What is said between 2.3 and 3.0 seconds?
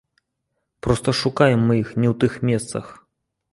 месцах.